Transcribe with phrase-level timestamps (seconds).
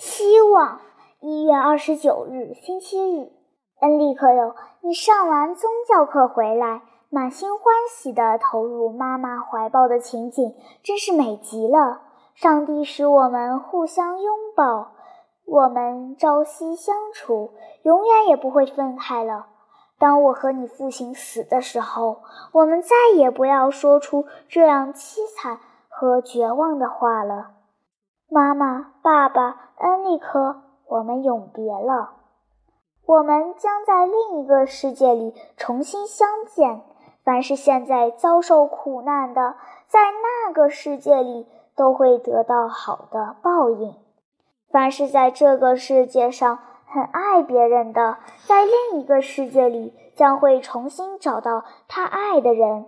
[0.00, 0.80] 希望。
[1.20, 3.32] 一月二十九日，星期日。
[3.80, 6.80] 恩利克哟，你上完宗教课回来，
[7.10, 12.00] 满心欢喜地投入妈妈怀抱的情景，真是美极了。
[12.34, 14.92] 上帝使我们互相拥抱，
[15.44, 17.50] 我们朝夕相处，
[17.82, 19.48] 永远也不会分开了。
[19.98, 22.22] 当我和你父亲死的时候，
[22.52, 25.58] 我们再也不要说出这样凄惨
[25.90, 27.50] 和绝望的话了。
[28.32, 30.62] 妈妈，爸爸，恩利克。
[30.86, 32.10] 我们永别了，
[33.04, 36.82] 我们将在另一个世界里重新相见。
[37.24, 39.56] 凡是现在遭受苦难的，
[39.88, 43.94] 在那个世界里都会得到好的报应；
[44.70, 52.86] 凡是在这个世界上很爱别人的，在另一个世界里将会重新找到他爱的人。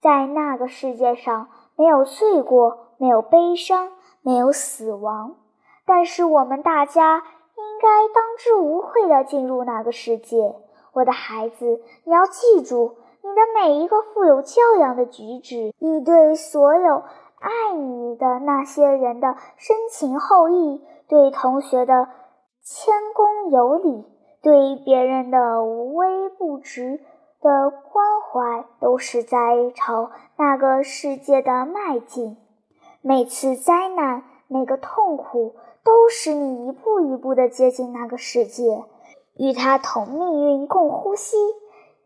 [0.00, 5.36] 在那个世界上，没有罪过，没有悲伤，没有死亡。
[5.84, 7.22] 但是我们大家。
[7.60, 10.54] 应该当之无愧地进入那个世界，
[10.94, 17.02] 我的孩子，你要记住，你的每一个富有教养的举止，你对所有
[17.38, 22.08] 爱你的那些人的深情厚谊，对同学的
[22.62, 24.06] 谦恭有礼，
[24.40, 27.00] 对别人的无微不至
[27.42, 32.38] 的关怀，都是在朝那个世界的迈进。
[33.02, 35.54] 每次灾难，每个痛苦。
[35.82, 38.84] 都使你一步一步地接近那个世界，
[39.38, 41.38] 与他同命运、共呼吸。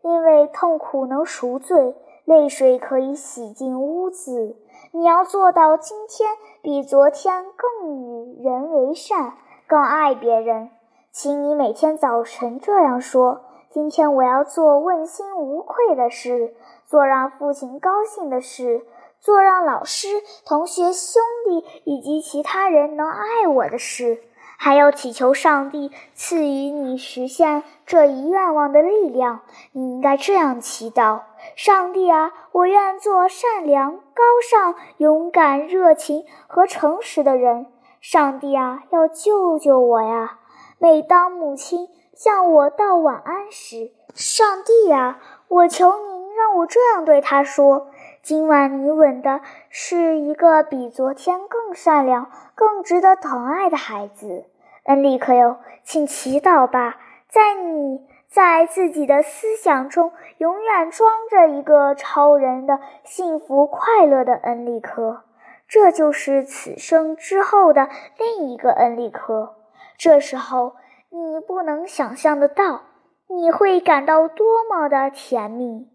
[0.01, 1.93] 因为痛苦能赎罪，
[2.23, 4.55] 泪水可以洗净污渍。
[4.91, 6.29] 你要做到今天
[6.61, 9.33] 比昨天更与人为善，
[9.67, 10.69] 更爱别人。
[11.11, 18.85] 请你每天早晨这样说：今天我要做问心无愧的事，做让父亲高兴的事。
[19.25, 20.07] 做让老师、
[20.45, 24.21] 同学、兄弟以及其他人能爱我的事，
[24.55, 29.39] 还要祈求上帝赐予你实现这一愿望的力量。
[29.71, 31.21] 你应该这样祈祷：
[31.55, 37.65] 上帝啊，我愿做善良、高尚、勇敢、热情和诚实的人。
[38.01, 40.37] 上帝啊，要救救我呀！
[40.77, 47.87] 每当母亲向我道晚安时，上帝啊，我求您让我这样对她说。
[48.25, 54.45] 今晚你吻的是一个比昨天更善良、更值得疼爱的孩子，
[54.85, 56.97] 恩利克哟，请祈祷吧，
[57.29, 65.21] 在你在自己的思想中永远装着一个超人的幸福快乐的恩利克，
[65.67, 69.53] 这就是此生之后的另一个恩利克。
[69.99, 70.77] 这时候
[71.11, 72.81] 你不能想象得到，
[73.27, 75.87] 你会感到多么的甜蜜，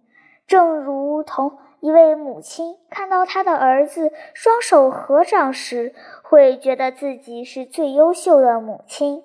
[0.47, 1.58] 正如同。
[1.80, 9.24] 一位母亲看到她的儿子双手合掌时，会觉得自己是最优秀的母亲。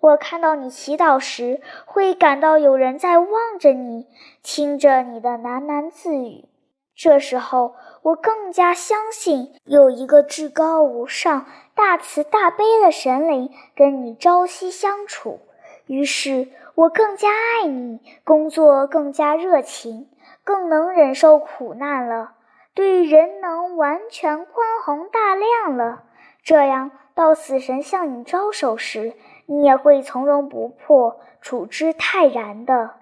[0.00, 4.06] 我看到你祈祷时，会感到有人在望着你，
[4.42, 6.46] 听着你的喃喃自语。
[6.94, 15.40] 这时候，我更加相信有一个至高无上、大慈大悲的神灵跟你朝夕相处。
[15.86, 20.09] 于是，我更加爱你，工作更加热情。
[20.44, 22.32] 更能忍受苦难了，
[22.74, 26.04] 对人能完全宽宏大量了。
[26.42, 29.14] 这样，到死神向你招手时，
[29.46, 32.92] 你也会从容不迫、处之泰然的。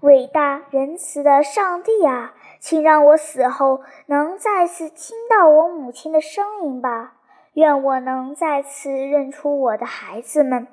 [0.00, 7.14] 伟大仁慈的上帝啊，请让我死后能再次听到我母亲的声音吧。
[7.54, 10.68] 愿我能再次认出我的孩子们。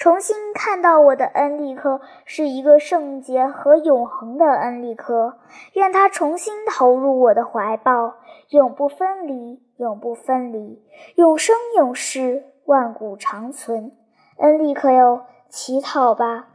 [0.00, 5.36] 重新看到我的恩利克是一个圣洁和永恒的恩利克，
[5.74, 8.14] 愿他重新投入我的怀抱，
[8.48, 10.82] 永不分离，永不分离，
[11.16, 13.92] 永生永世，万古长存。
[14.38, 16.48] 恩利克哟，祈祷吧，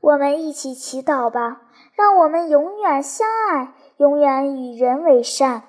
[0.00, 1.62] 我们一起祈祷吧，
[1.96, 5.64] 让我们永远相爱，永远与人为善。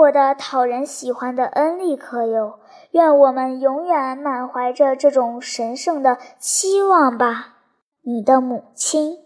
[0.00, 2.60] 我的讨人喜欢的恩利可有。
[2.92, 7.56] 愿我们永远满怀着这种神圣的期望吧，
[8.02, 9.18] 你的母亲。